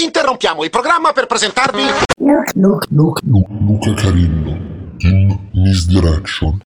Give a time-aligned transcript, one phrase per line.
[0.00, 1.82] Interrompiamo il programma per presentarvi...
[2.18, 3.20] Look, look, look.
[3.22, 4.56] Luca Carillo
[4.98, 6.60] in Misdirection.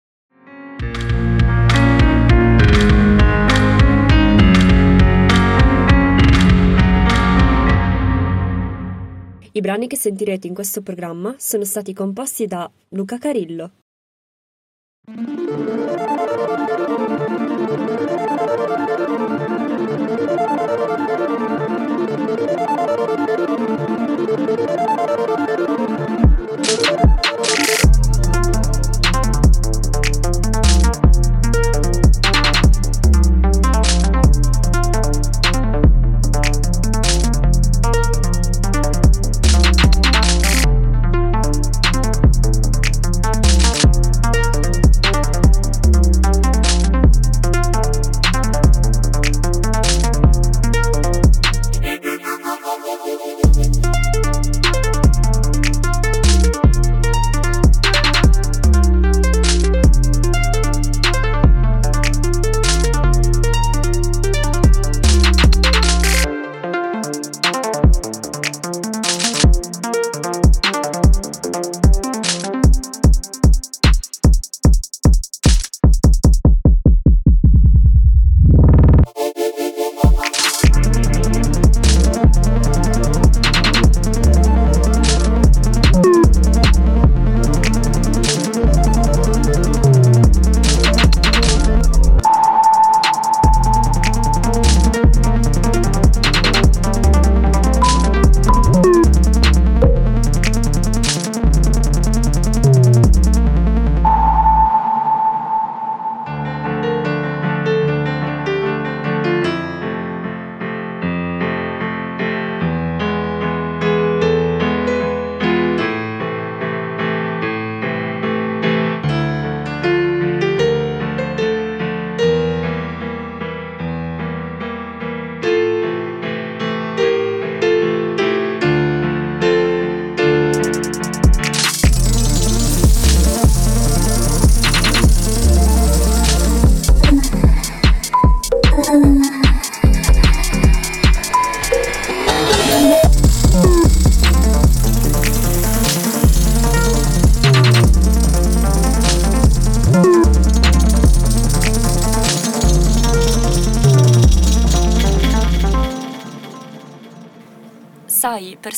[9.52, 13.70] I brani che sentirete in questo programma sono stati composti da Luca Carillo.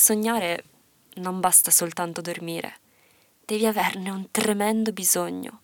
[0.04, 0.64] Sognare
[1.14, 2.76] non basta soltanto dormire,
[3.42, 5.62] devi averne un tremendo bisogno,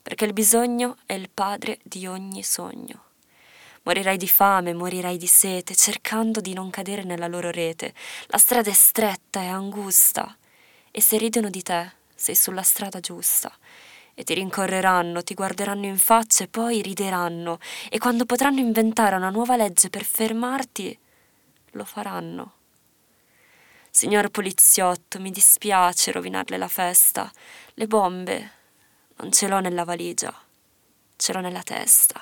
[0.00, 3.02] perché il bisogno è il padre di ogni sogno.
[3.82, 7.92] Morirai di fame, morirai di sete, cercando di non cadere nella loro rete.
[8.28, 10.34] La strada è stretta e angusta,
[10.90, 13.52] e se ridono di te, sei sulla strada giusta.
[14.14, 17.58] E ti rincorreranno, ti guarderanno in faccia e poi rideranno,
[17.90, 20.98] e quando potranno inventare una nuova legge per fermarti,
[21.72, 22.52] lo faranno.
[23.96, 27.30] Signor poliziotto, mi dispiace rovinarle la festa.
[27.74, 28.50] Le bombe
[29.18, 30.34] non ce l'ho nella valigia,
[31.14, 32.20] ce l'ho nella testa.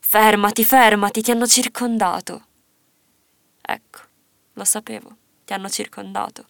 [0.00, 2.46] Fermati, fermati, ti hanno circondato.
[3.60, 3.98] Ecco,
[4.54, 5.14] lo sapevo,
[5.44, 6.46] ti hanno circondato.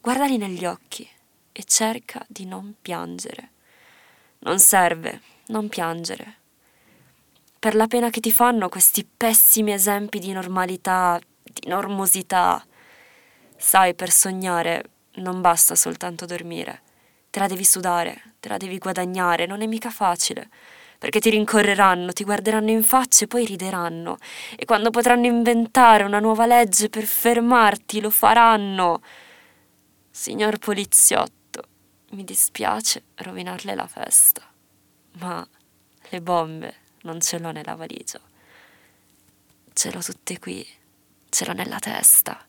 [0.00, 1.06] Guardali negli occhi
[1.52, 3.50] e cerca di non piangere.
[4.38, 6.38] Non serve, non piangere.
[7.58, 12.64] Per la pena che ti fanno questi pessimi esempi di normalità, di normosità,
[13.56, 16.82] Sai, per sognare non basta soltanto dormire.
[17.30, 20.48] Te la devi sudare, te la devi guadagnare, non è mica facile.
[20.98, 24.16] Perché ti rincorreranno, ti guarderanno in faccia e poi rideranno.
[24.56, 29.02] E quando potranno inventare una nuova legge per fermarti, lo faranno.
[30.10, 31.62] Signor poliziotto,
[32.12, 34.42] mi dispiace rovinarle la festa,
[35.18, 35.46] ma
[36.08, 38.20] le bombe non ce l'ho nella valigia.
[39.74, 40.66] Ce l'ho tutte qui,
[41.28, 42.45] ce l'ho nella testa.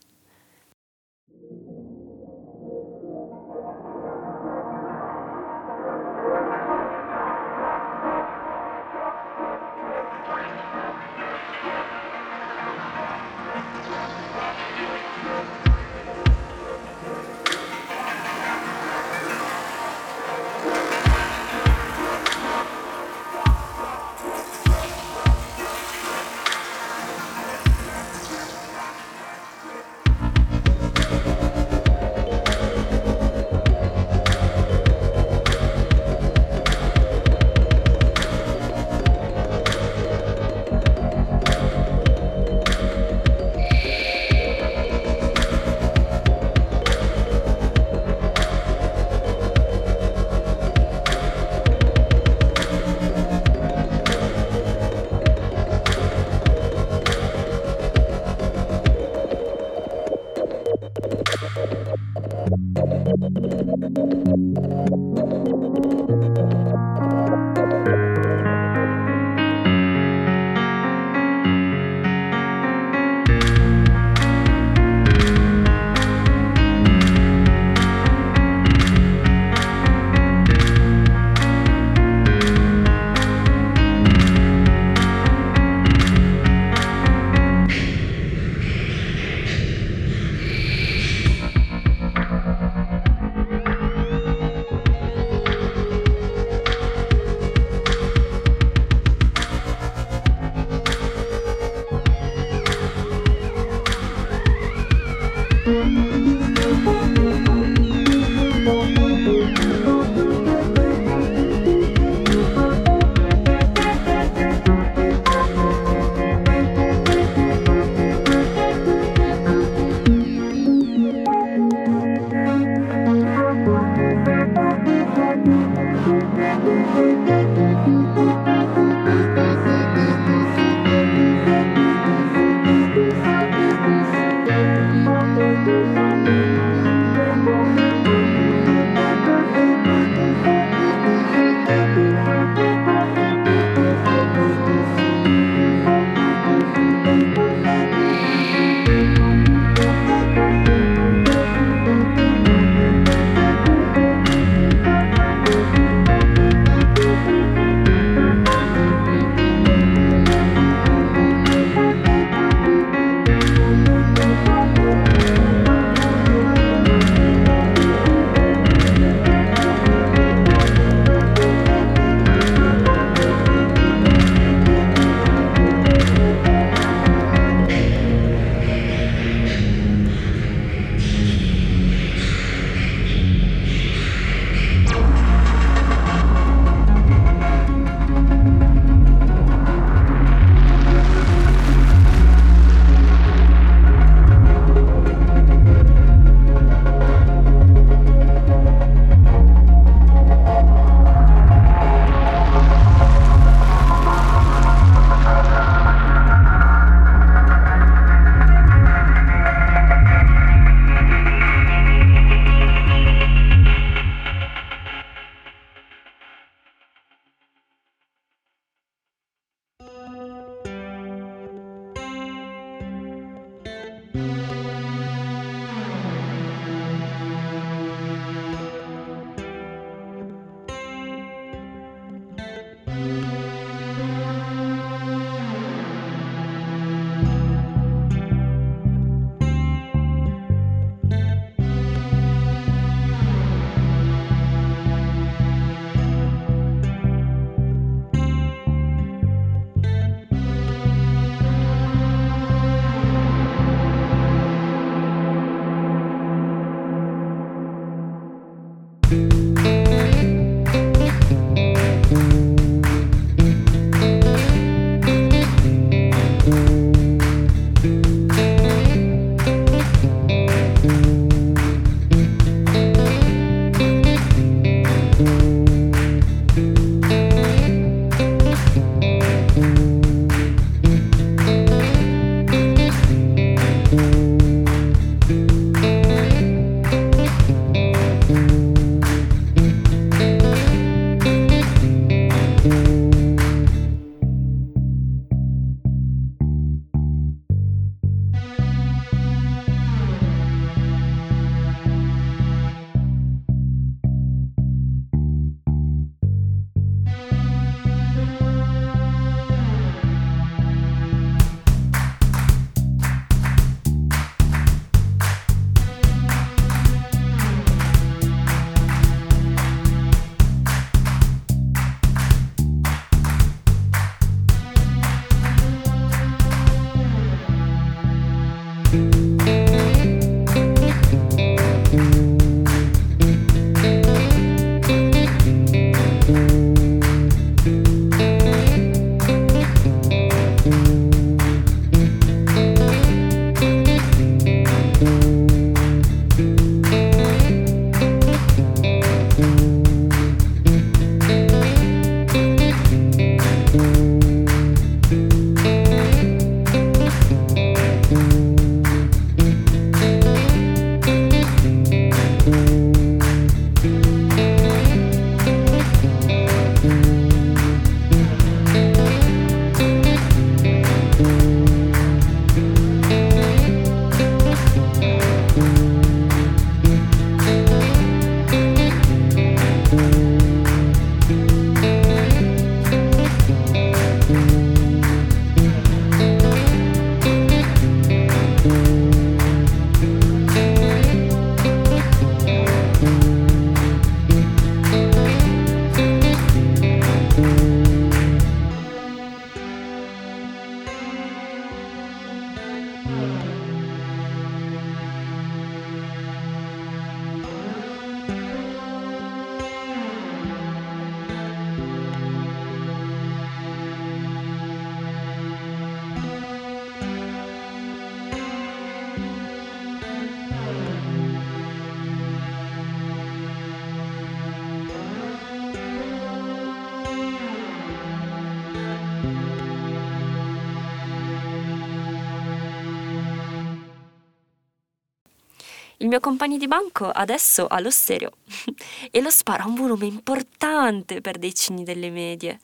[436.08, 438.32] Il mio compagno di banco adesso ha lo stereo
[439.12, 442.62] e lo spara un volume importante per dei cigni delle medie.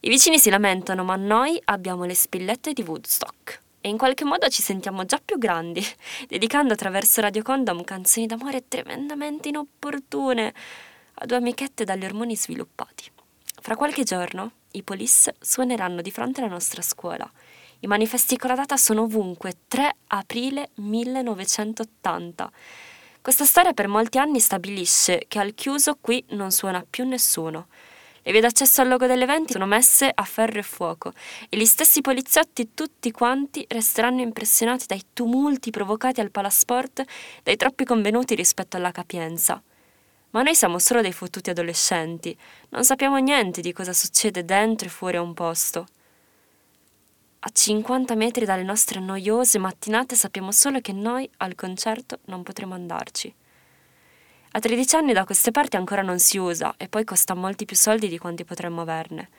[0.00, 4.48] I vicini si lamentano, ma noi abbiamo le spillette di Woodstock e in qualche modo
[4.48, 5.80] ci sentiamo già più grandi,
[6.26, 10.52] dedicando attraverso Radio Condom canzoni d'amore tremendamente inopportune
[11.14, 13.08] a due amichette dagli ormoni sviluppati.
[13.60, 17.30] Fra qualche giorno i police suoneranno di fronte alla nostra scuola.
[17.82, 22.52] I manifesti con la data sono ovunque, 3 aprile 1980.
[23.22, 27.68] Questa storia per molti anni stabilisce che al chiuso qui non suona più nessuno.
[28.20, 31.14] Le vie d'accesso al logo dell'evento sono messe a ferro e fuoco
[31.48, 37.02] e gli stessi poliziotti tutti quanti resteranno impressionati dai tumulti provocati al palasport
[37.42, 39.62] dai troppi convenuti rispetto alla capienza.
[40.32, 42.36] Ma noi siamo solo dei fottuti adolescenti,
[42.68, 45.86] non sappiamo niente di cosa succede dentro e fuori a un posto.
[47.42, 52.74] A 50 metri dalle nostre noiose mattinate sappiamo solo che noi al concerto non potremo
[52.74, 53.34] andarci.
[54.50, 57.76] A 13 anni da queste parti ancora non si usa e poi costa molti più
[57.76, 59.30] soldi di quanti potremmo averne.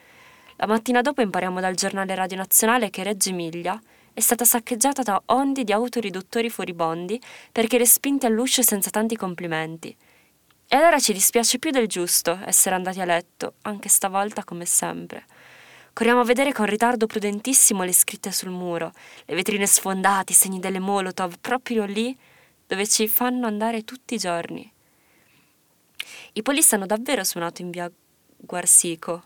[0.56, 3.80] La mattina dopo impariamo dal giornale Radio Nazionale che Reggio Emilia
[4.14, 9.96] è stata saccheggiata da ondi di autoriduttori furibondi perché respinti all'uscio senza tanti complimenti.
[10.68, 15.26] E allora ci dispiace più del giusto essere andati a letto, anche stavolta come sempre.
[15.94, 18.94] Corriamo a vedere con ritardo prudentissimo le scritte sul muro,
[19.26, 22.18] le vetrine sfondate, i segni delle molotov, proprio lì
[22.66, 24.72] dove ci fanno andare tutti i giorni.
[26.34, 27.92] I polizi hanno davvero suonato in via
[28.38, 29.24] Guarsico.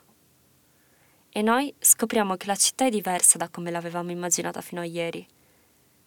[1.29, 5.25] E noi scopriamo che la città è diversa da come l'avevamo immaginata fino a ieri.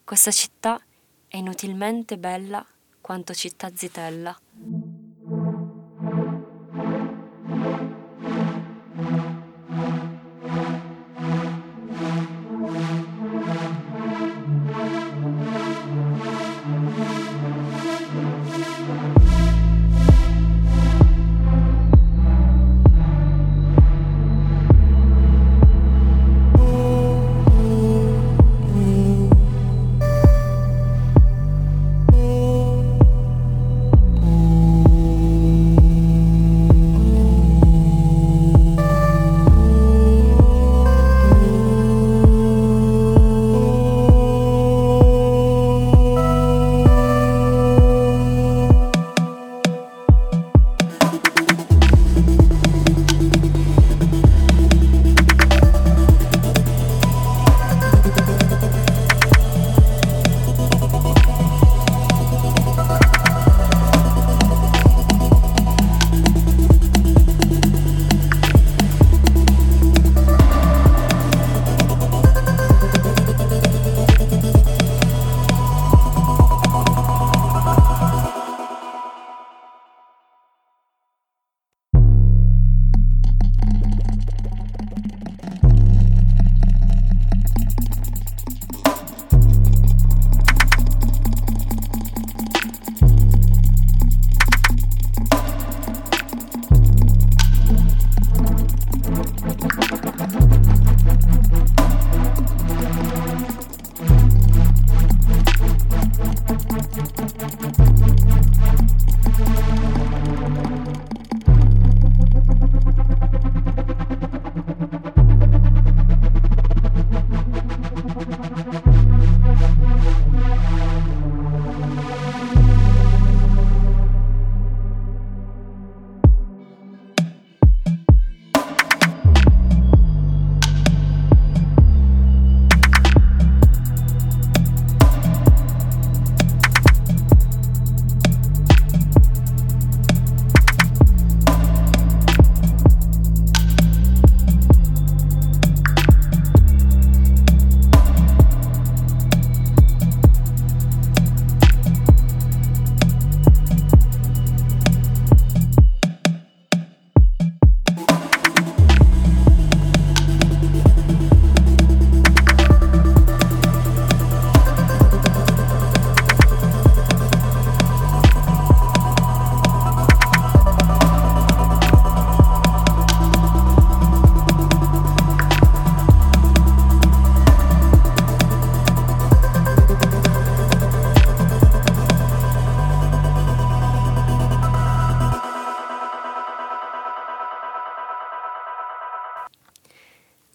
[0.05, 0.81] Questa città
[1.29, 2.65] è inutilmente bella
[3.01, 4.37] quanto città zitella.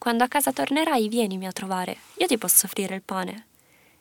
[0.04, 3.46] Quando a casa tornerai, vienimi a trovare, io ti posso offrire il pane.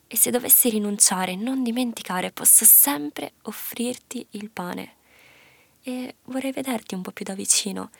[0.09, 4.95] E se dovessi rinunciare, non dimenticare, posso sempre offrirti il pane.
[5.85, 7.91] E vorrei vederti un po' più da vicino,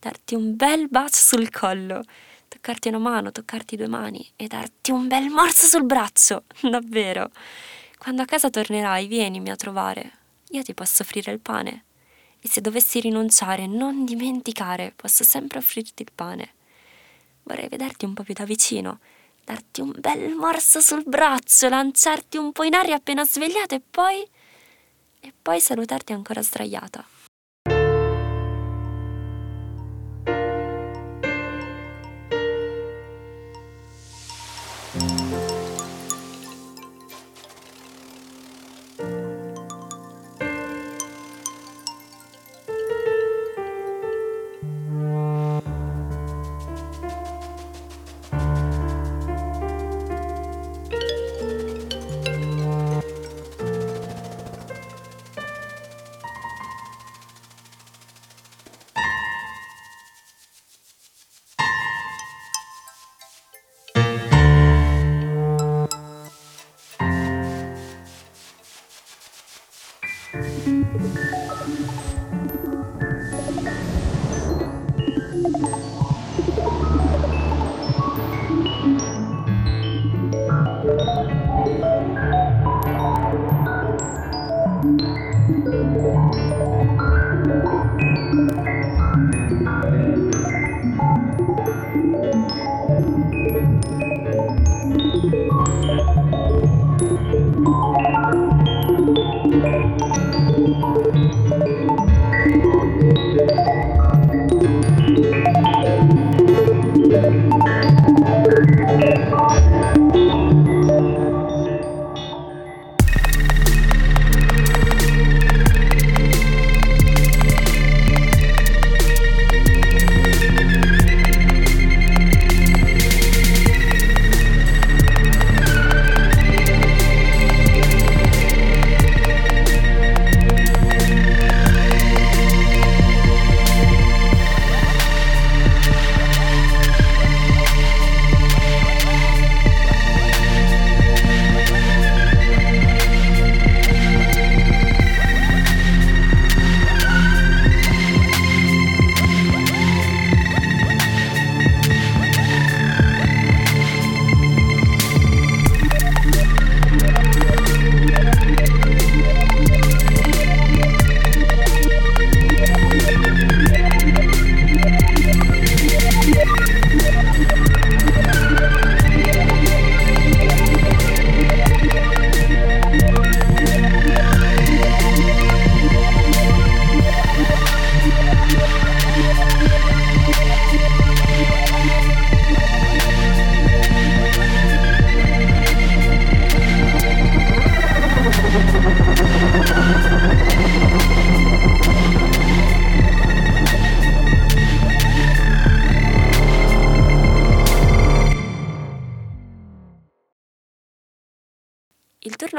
[0.00, 2.02] darti un bel bacio sul collo,
[2.48, 7.30] toccarti una mano, toccarti due mani e darti un bel morso sul braccio, davvero.
[7.96, 10.18] Quando a casa tornerai, vienimi a trovare.
[10.48, 11.84] Io ti posso offrire il pane.
[12.40, 16.54] E se dovessi rinunciare, non dimenticare, posso sempre offrirti il pane.
[17.44, 19.00] Vorrei vederti un po' più da vicino,
[19.44, 24.26] darti un bel morso sul braccio, lanciarti un po' in aria appena svegliata e poi...
[25.20, 27.04] e poi salutarti ancora sdraiata.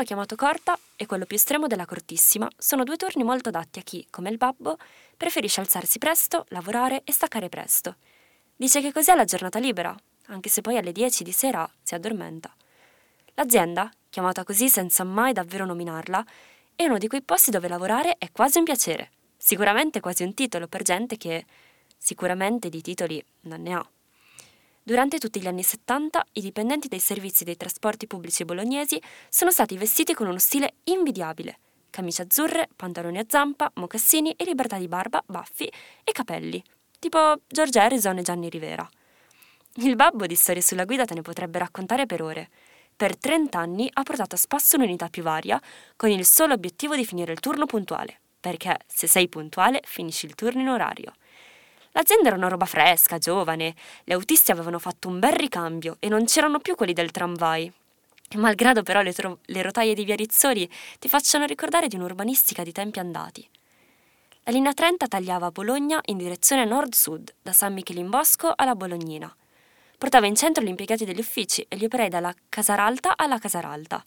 [0.04, 3.84] Turno chiamato corta e quello più estremo della cortissima sono due turni molto adatti a
[3.84, 4.78] chi, come il babbo,
[5.16, 7.96] preferisce alzarsi presto, lavorare e staccare presto.
[8.54, 9.96] Dice che così ha la giornata libera,
[10.28, 12.54] anche se poi alle 10 di sera si addormenta.
[13.36, 16.26] L'azienda, chiamata così senza mai davvero nominarla,
[16.76, 20.68] è uno di quei posti dove lavorare è quasi un piacere, sicuramente quasi un titolo
[20.68, 21.46] per gente che
[21.98, 23.89] sicuramente di titoli non ne ha.
[24.86, 29.78] Durante tutti gli anni 70 i dipendenti dei servizi dei trasporti pubblici bolognesi sono stati
[29.78, 31.60] vestiti con uno stile invidiabile.
[31.89, 35.72] Camicie azzurre, pantaloni a zampa, mocassini e libertà di barba, baffi
[36.04, 36.62] e capelli,
[37.00, 38.86] tipo George Harrison e Gianni Rivera.
[39.76, 42.50] Il babbo di storie sulla guida te ne potrebbe raccontare per ore.
[42.93, 45.62] Per 30 anni ha portato a spasso un'unità più varia
[45.96, 50.36] con il solo obiettivo di finire il turno puntuale, perché se sei puntuale finisci il
[50.36, 51.13] turno in orario.
[51.95, 53.75] L'azienda era una roba fresca, giovane,
[54.06, 57.71] le autisti avevano fatto un bel ricambio e non c'erano più quelli del tramvai.
[58.36, 62.71] Malgrado però le, tro- le rotaie di via Rizzoli ti facciano ricordare di un'urbanistica di
[62.71, 63.47] tempi andati.
[64.45, 69.32] La linea 30 tagliava Bologna in direzione nord-sud, da San Michele-in-Bosco alla Bolognina.
[69.95, 74.03] Portava in centro gli impiegati degli uffici e gli operai dalla Casaralta alla Casaralta.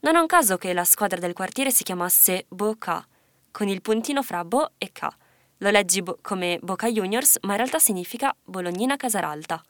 [0.00, 3.04] Non è un caso che la squadra del quartiere si chiamasse Boca,
[3.50, 5.16] con il puntino fra Bo e Ca
[5.58, 9.62] lo leggi bo- come Boca Juniors, ma in realtà significa Bolognina Casaralta.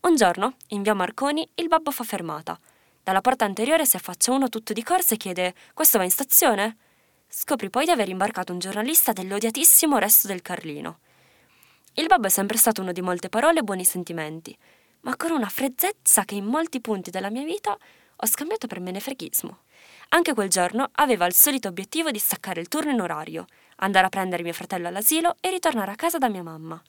[0.00, 2.58] Un giorno, in via Marconi, il babbo fa fermata.
[3.02, 6.76] Dalla porta anteriore si affaccia uno tutto di corsa e chiede: Questo va in stazione?
[7.28, 10.98] Scopri poi di aver imbarcato un giornalista dell'odiatissimo Resto del Carlino.
[11.94, 14.56] Il babbo è sempre stato uno di molte parole e buoni sentimenti,
[15.00, 17.76] ma con una freddezza che in molti punti della mia vita
[18.16, 19.58] ho scambiato per menefreghismo.
[20.14, 23.46] Anche quel giorno aveva il solito obiettivo di staccare il turno in orario,
[23.76, 26.80] andare a prendere mio fratello all'asilo e ritornare a casa da mia mamma.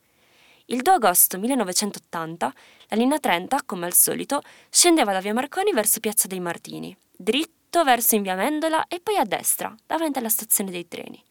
[0.66, 2.54] Il 2 agosto 1980
[2.88, 7.86] la linea 30, come al solito, scendeva da via Marconi verso Piazza dei Martini, dritto
[7.86, 11.24] verso in via Mendola e poi a destra, davanti alla stazione dei treni.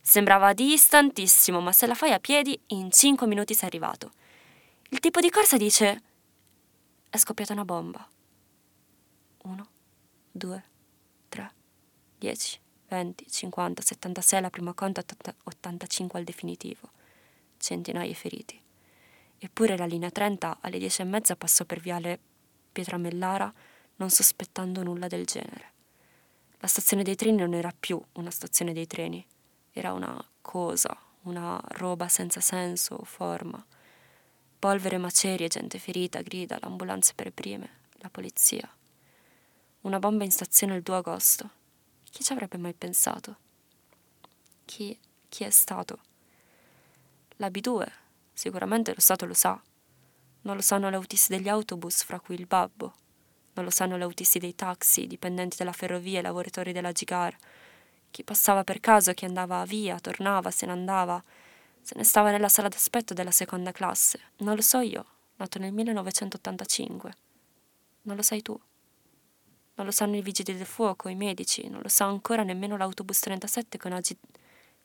[0.00, 4.10] Sembrava distantissimo, ma se la fai a piedi, in 5 minuti sei arrivato.
[4.88, 6.02] Il tipo di corsa dice:
[7.08, 8.04] È scoppiata una bomba.
[9.42, 9.68] 1,
[10.32, 10.69] 2, 3,
[12.20, 15.02] 10, 20, 50, 76 la prima conta,
[15.44, 16.90] 85 al definitivo.
[17.56, 18.60] Centinaia feriti.
[19.38, 22.18] Eppure la linea 30 alle 10 e mezza passò per viale
[22.72, 23.52] Pietramellara
[23.96, 25.72] non sospettando nulla del genere.
[26.58, 29.26] La stazione dei treni non era più una stazione dei treni,
[29.72, 33.64] era una cosa, una roba senza senso o forma.
[34.58, 38.70] Polvere, macerie, gente ferita, grida, l'ambulanza per prime, la polizia.
[39.82, 41.59] Una bomba in stazione il 2 agosto.
[42.10, 43.36] Chi ci avrebbe mai pensato?
[44.64, 45.98] Chi, chi è stato?
[47.36, 47.86] La B2,
[48.32, 49.60] sicuramente lo Stato lo sa.
[50.42, 52.94] Non lo sanno le autisti degli autobus, fra cui il babbo.
[53.54, 57.36] Non lo sanno le autisti dei taxi, dipendenti della ferrovia e lavoratori della Gigar.
[58.10, 61.22] Chi passava per caso, chi andava via, tornava, se ne andava,
[61.80, 64.20] se ne stava nella sala d'aspetto della seconda classe.
[64.38, 65.04] Non lo so io,
[65.36, 67.14] nato nel 1985.
[68.02, 68.58] Non lo sai tu.
[69.80, 73.18] Non lo sanno i vigili del fuoco, i medici, non lo sa ancora nemmeno l'autobus
[73.20, 74.14] 37 con, Agi,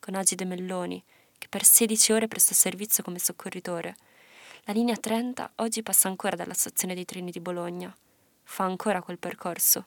[0.00, 1.04] con Agide Melloni,
[1.36, 3.94] che per 16 ore presta servizio come soccorritore.
[4.64, 7.94] La linea 30 oggi passa ancora dalla stazione dei treni di Bologna.
[8.42, 9.84] Fa ancora quel percorso.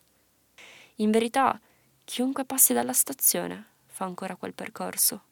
[0.97, 1.59] In verità,
[2.05, 5.23] chiunque passi dalla stazione fa ancora quel percorso.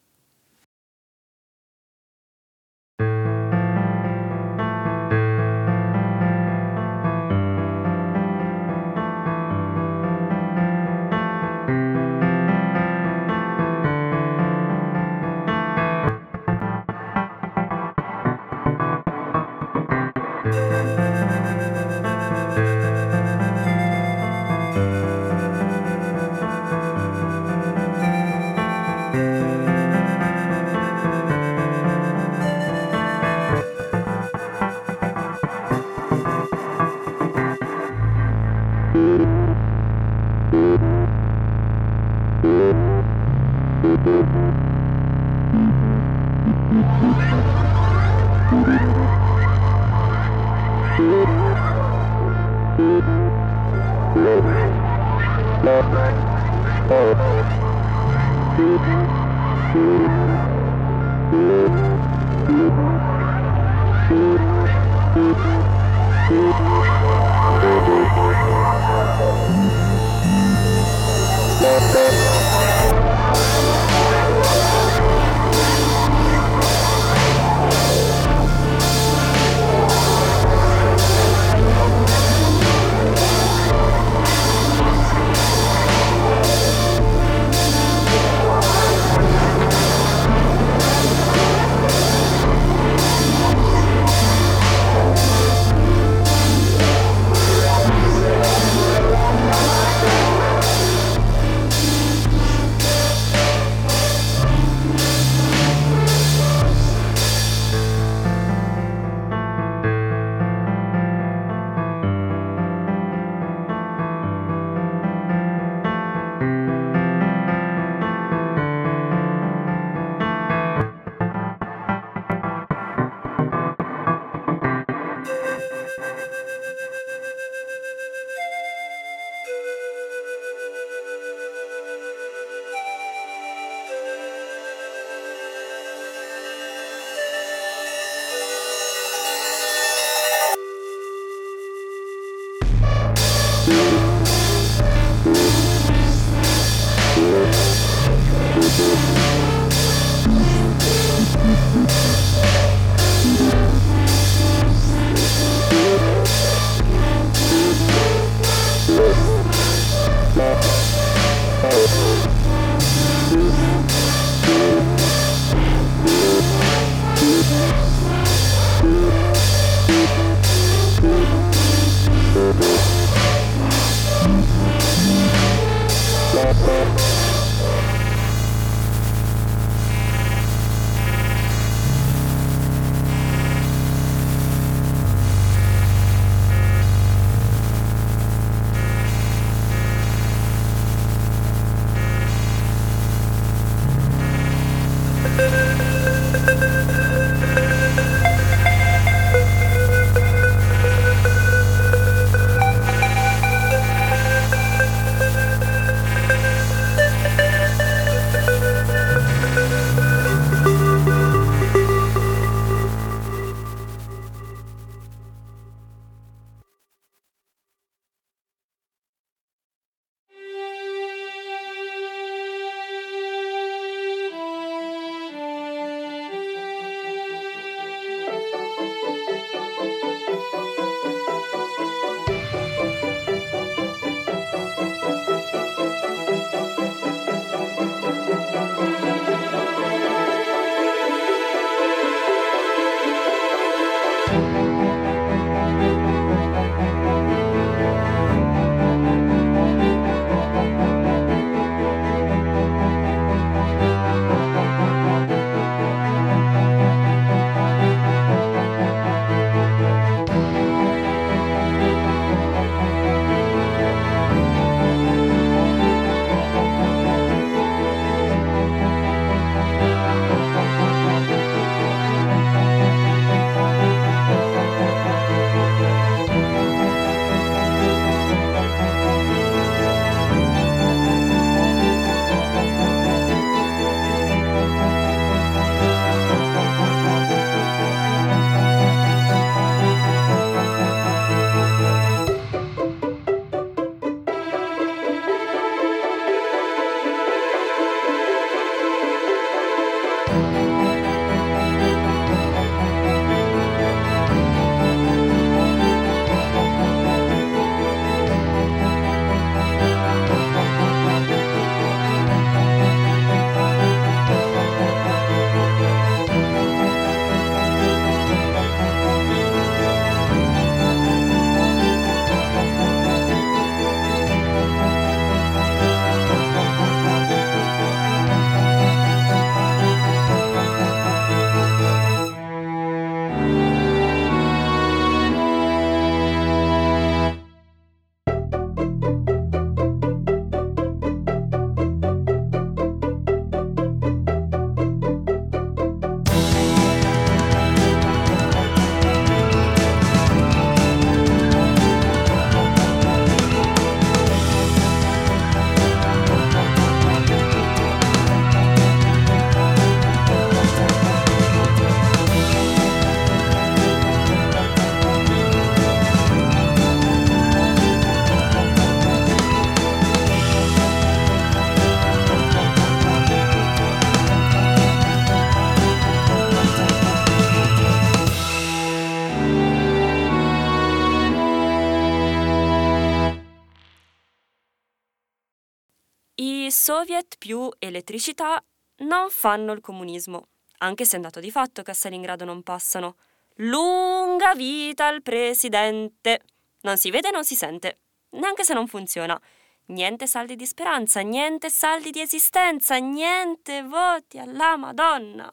[386.70, 388.62] Soviet più elettricità
[388.98, 390.48] non fanno il comunismo,
[390.78, 393.16] anche se è andato di fatto che a Stalingrado non passano.
[393.56, 396.42] Lunga vita al presidente!
[396.82, 397.98] Non si vede e non si sente,
[398.30, 399.40] neanche se non funziona.
[399.86, 405.50] Niente saldi di speranza, niente saldi di esistenza, niente voti alla Madonna.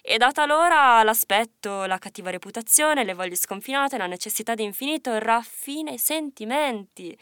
[0.00, 5.90] E data l'ora l'aspetto, la cattiva reputazione, le voglie sconfinate, la necessità di infinito, raffina
[5.90, 7.18] i sentimenti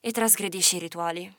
[0.00, 1.36] e trasgredisci i rituali.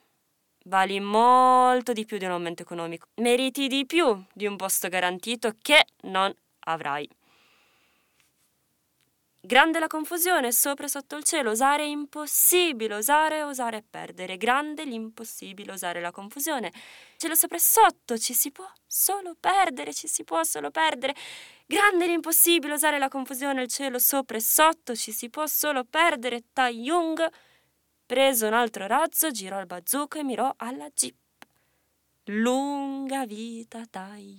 [0.70, 3.08] Vali molto di più di un aumento economico.
[3.16, 6.32] Meriti di più di un posto garantito che non
[6.66, 7.10] avrai.
[9.42, 14.38] Grande la confusione, sopra e sotto il cielo, osare è impossibile, osare, osare e perdere.
[14.38, 16.72] Grande l'impossibile, osare la confusione.
[17.18, 21.16] Cielo sopra e sotto, ci si può solo perdere, ci si può solo perdere.
[21.66, 26.44] Grande l'impossibile, osare la confusione, il cielo sopra e sotto, ci si può solo perdere.
[26.54, 27.28] Tai Jung
[28.10, 31.46] Preso un altro razzo, girò il bazooka e mirò alla jeep.
[32.24, 34.36] Lunga vita Tai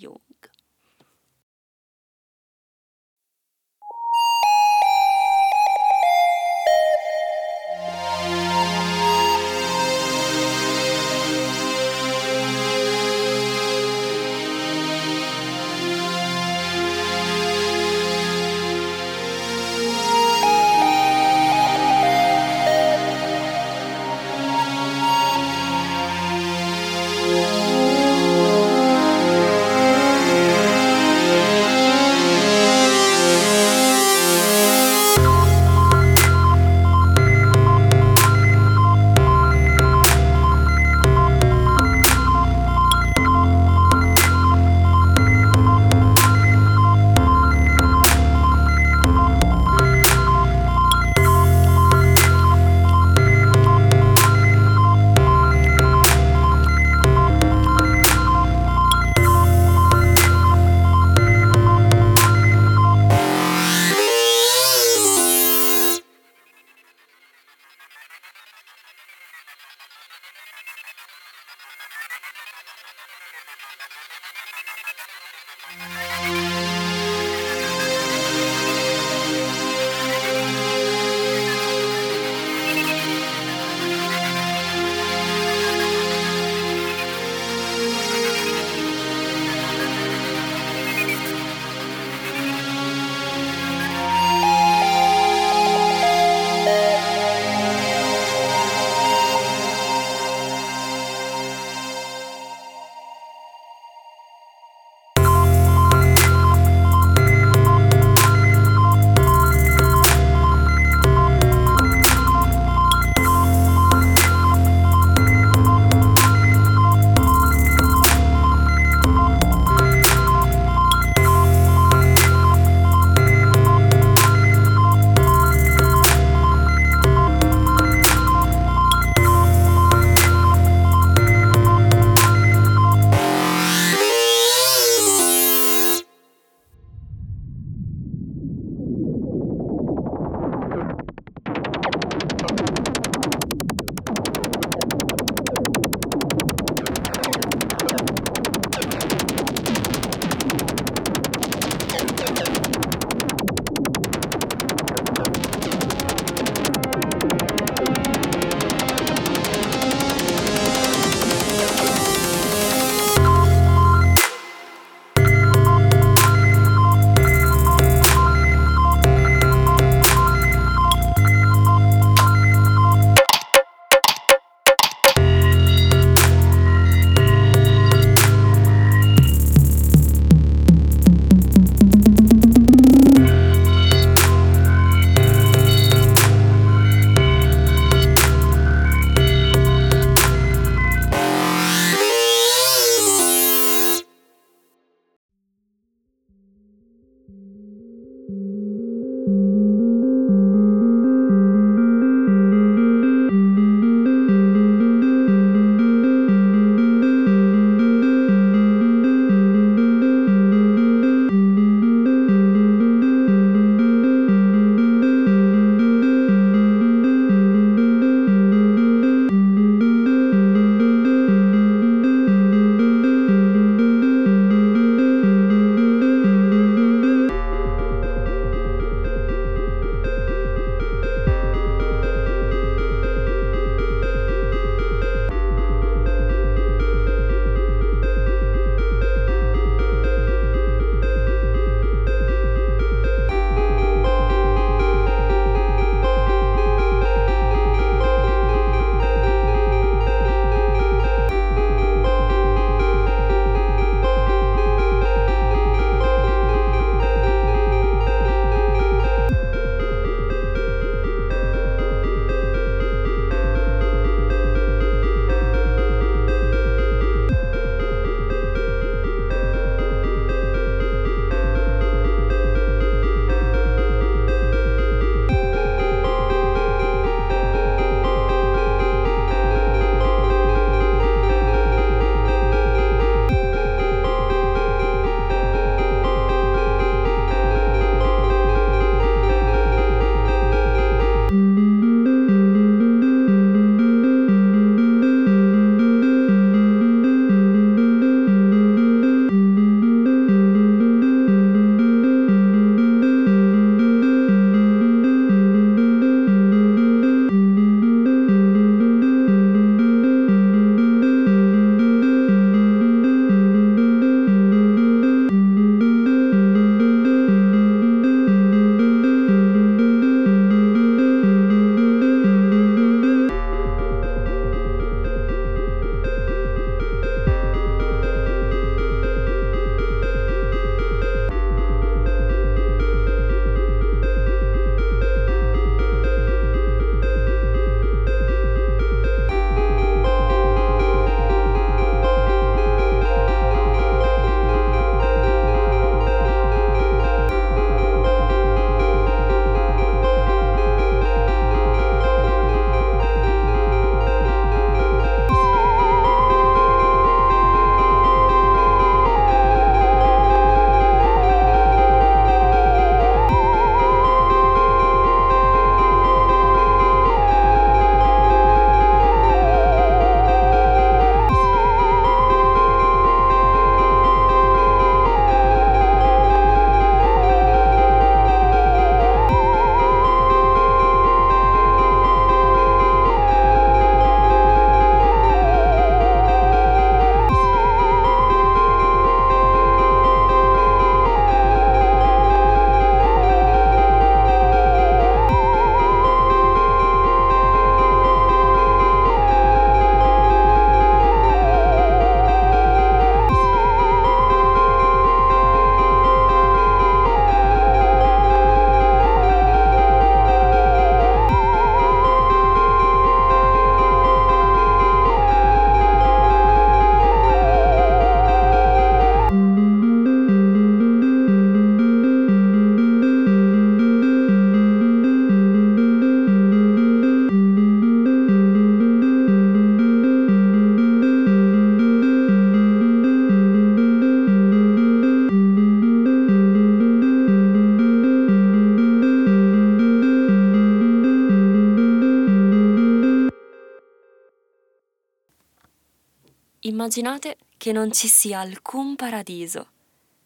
[446.70, 449.70] Immaginate che non ci sia alcun paradiso.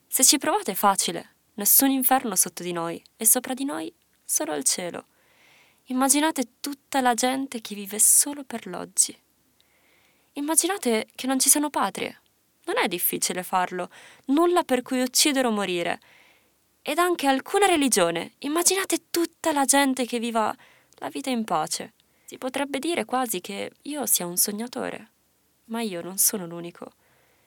[0.06, 3.90] Se ci provate è facile, nessun inferno sotto di noi e sopra di noi
[4.22, 5.06] solo il cielo.
[5.84, 9.18] Immaginate tutta la gente che vive solo per l'oggi.
[10.34, 12.20] Immaginate che non ci siano patrie.
[12.66, 13.88] Non è difficile farlo,
[14.26, 15.98] nulla per cui uccidere o morire.
[16.82, 18.34] Ed anche alcuna religione.
[18.40, 20.54] Immaginate tutta la gente che viva
[20.96, 21.94] la vita in pace.
[22.26, 25.12] Si potrebbe dire quasi che io sia un sognatore.
[25.66, 26.92] Ma io non sono l'unico.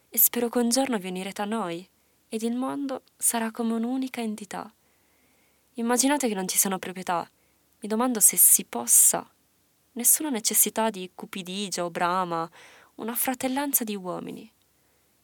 [0.09, 1.87] E spero che un giorno venirete a noi
[2.29, 4.71] ed il mondo sarà come un'unica entità.
[5.75, 7.29] Immaginate che non ci siano proprietà.
[7.79, 9.29] Mi domando se si possa.
[9.93, 12.49] Nessuna necessità di cupidigia o brama,
[12.95, 14.51] una fratellanza di uomini.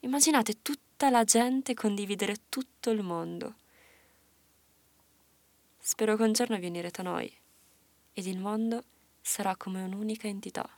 [0.00, 3.54] Immaginate tutta la gente condividere tutto il mondo.
[5.78, 7.32] Spero che un giorno venirete a noi
[8.12, 8.84] ed il mondo
[9.20, 10.68] sarà come un'unica entità.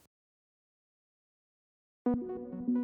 [2.06, 2.18] Thank
[2.68, 2.75] you.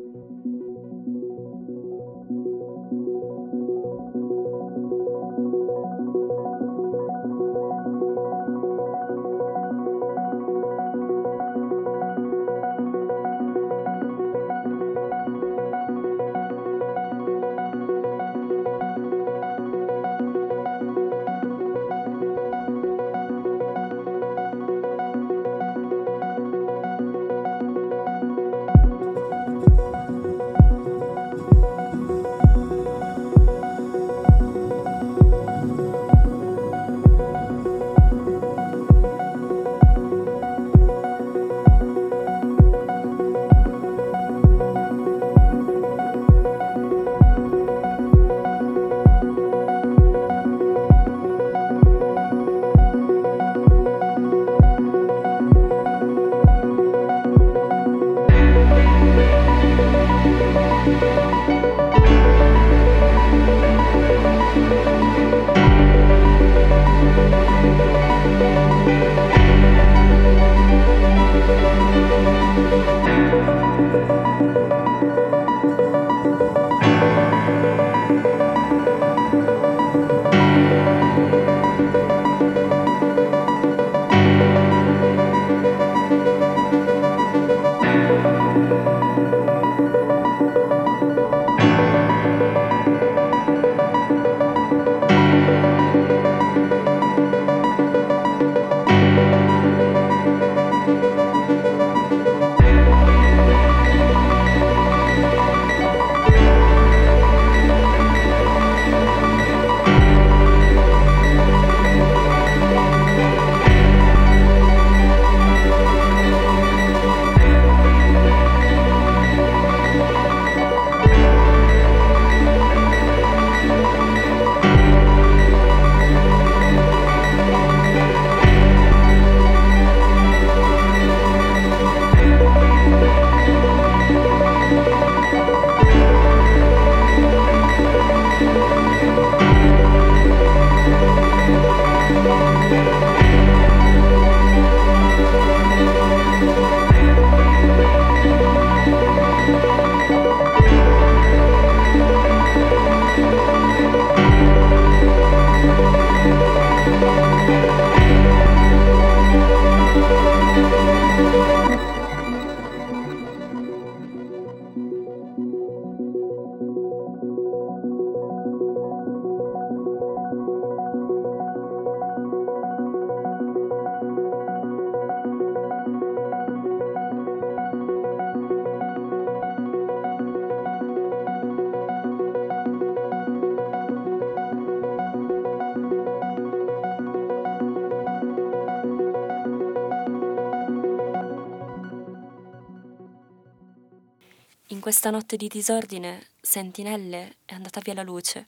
[194.93, 198.47] Questa notte di disordine, sentinelle, è andata via la luce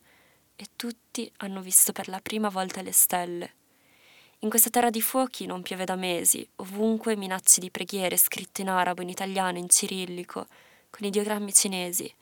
[0.57, 3.55] e tutti hanno visto per la prima volta le stelle.
[4.41, 8.69] In questa terra di fuochi non piove da mesi, ovunque minacce di preghiere scritte in
[8.69, 10.47] arabo, in italiano, in cirillico,
[10.91, 12.15] con ideogrammi cinesi.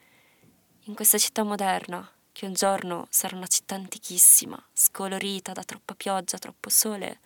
[0.82, 6.38] In questa città moderna, che un giorno sarà una città antichissima, scolorita da troppa pioggia,
[6.38, 7.18] troppo sole,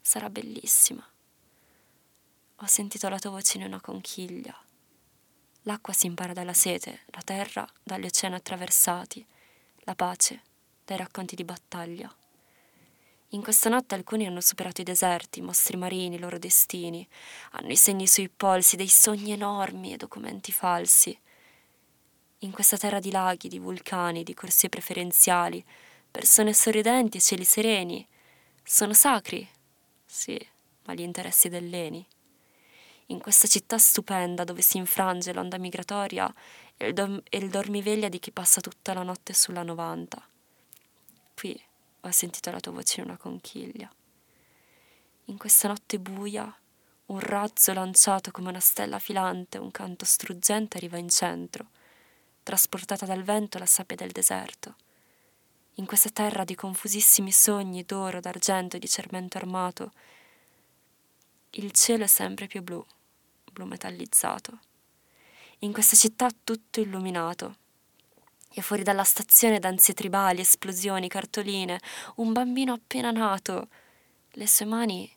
[0.00, 1.08] sarà bellissima.
[2.56, 4.60] Ho sentito la tua voce in una conchiglia
[5.64, 9.24] L'acqua si impara dalla sete, la terra dagli oceani attraversati,
[9.80, 10.42] la pace
[10.84, 12.12] dai racconti di battaglia.
[13.32, 17.06] In questa notte alcuni hanno superato i deserti, i mostri marini, i loro destini,
[17.52, 21.16] hanno i segni sui polsi, dei sogni enormi e documenti falsi.
[22.38, 25.64] In questa terra di laghi, di vulcani, di corsie preferenziali,
[26.10, 28.04] persone sorridenti e cieli sereni,
[28.64, 29.48] sono sacri,
[30.04, 30.36] sì,
[30.86, 32.04] ma gli interessi dell'Eni.
[33.10, 36.32] In questa città stupenda dove si infrange l'onda migratoria
[36.76, 40.28] e il, do- e il dormiveglia di chi passa tutta la notte sulla 90.
[41.34, 41.60] Qui
[42.02, 43.90] ho sentito la tua voce in una conchiglia.
[45.24, 46.56] In questa notte buia,
[47.06, 51.66] un razzo lanciato come una stella filante, un canto struggente arriva in centro,
[52.44, 54.76] trasportata dal vento la sabbia del deserto.
[55.74, 59.92] In questa terra di confusissimi sogni d'oro, d'argento e di cermento armato,
[61.54, 62.84] il cielo è sempre più blu,
[63.60, 64.58] blu metallizzato.
[65.60, 67.56] In questa città tutto illuminato,
[68.52, 71.78] e fuori dalla stazione danze tribali, esplosioni, cartoline,
[72.16, 73.68] un bambino appena nato.
[74.30, 75.16] Le sue mani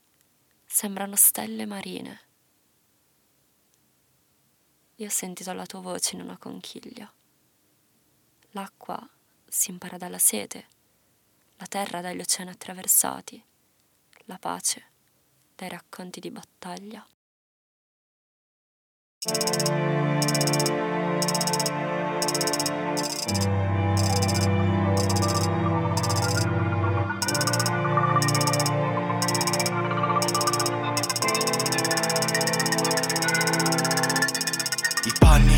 [0.66, 2.22] sembrano stelle marine.
[4.98, 7.12] Io ho sentito la tua voce in una conchiglia.
[8.52, 9.10] L'acqua
[9.48, 10.68] si impara dalla sete,
[11.58, 13.44] la terra dagli oceani attraversati,
[14.26, 14.92] la pace
[15.56, 17.08] dai racconti di battaglia.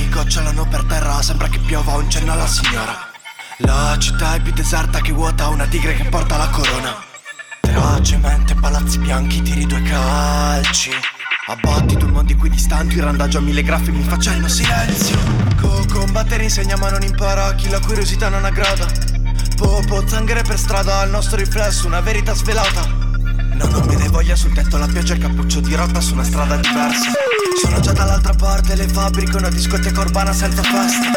[0.09, 3.11] Gocciolano per terra, sembra che piova un cenno alla signora.
[3.57, 7.03] La città è più deserta che vuota, una tigre che porta la corona.
[7.61, 11.14] Tra cemento e palazzi bianchi tiri due calci.
[11.47, 15.15] Abbatti tu mondi qui distanti, randaggio a mille graffi mi facendo silenzio.
[15.61, 18.87] Co combattere insegna ma non impara, chi la curiosità non aggrada.
[19.55, 22.87] Popo, zanghere per strada, al nostro riflesso, una verità svelata.
[22.87, 26.23] No, non mi dai voglia sul tetto la pioggia il cappuccio di rotta su una
[26.23, 27.11] strada diversa.
[27.61, 31.11] Sono già dall'altra parte, le fabbriche, una discoteca urbana senza festa.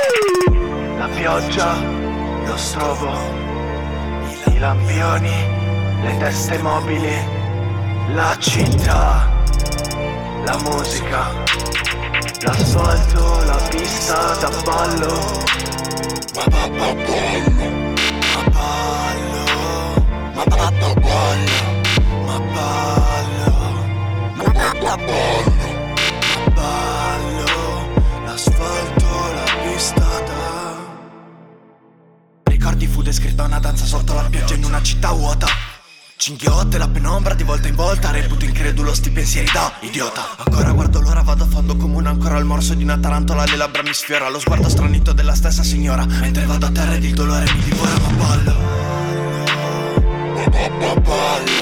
[0.99, 1.75] La pioggia,
[2.45, 3.19] lo strobo,
[4.53, 5.33] i lampioni,
[6.03, 7.17] le teste mobili,
[8.13, 9.28] la città,
[10.49, 11.45] la musica,
[12.41, 15.45] l'asfalto, la pista da ballo.
[16.35, 17.69] Ma papà ballo,
[18.33, 19.45] ma ballo,
[20.33, 21.67] ma papà ballo.
[22.25, 23.53] Ma ballo,
[24.37, 25.17] ma ballo,
[26.35, 27.53] ma ballo,
[28.25, 30.47] l'asfalto, la pista da...
[32.45, 35.58] Ricordi fu descritta una danza sotto la pioggia in una città vuota.
[36.29, 40.37] Cinghiotte, la penombra di volta in volta Reputo incredulo sti pensieri da idiota.
[40.37, 43.83] Ancora guardo l'ora, vado a fondo comune Ancora il morso di una tarantola, le labbra
[43.83, 46.05] mi sfiora Lo sguardo stranito della stessa signora.
[46.05, 48.57] Mentre vado a terra ed il dolore mi divora ma ballo
[50.35, 51.58] Ma ballo